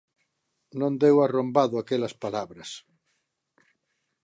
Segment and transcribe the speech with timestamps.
[0.79, 2.69] Non deu arrombado aquelas palabras.